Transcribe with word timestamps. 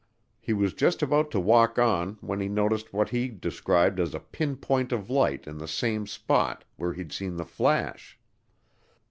He 0.39 0.51
was 0.51 0.73
just 0.73 1.03
about 1.03 1.29
to 1.29 1.39
walk 1.39 1.77
on 1.77 2.17
when 2.21 2.39
he 2.39 2.47
noticed 2.49 2.91
what 2.91 3.09
he 3.09 3.27
described 3.29 3.99
as 3.99 4.15
"a 4.15 4.19
pinpoint" 4.19 4.91
of 4.91 5.11
light 5.11 5.45
in 5.45 5.59
the 5.59 5.67
same 5.67 6.07
spot 6.07 6.63
where 6.75 6.93
he'd 6.93 7.11
seen 7.11 7.37
the 7.37 7.45
flash. 7.45 8.17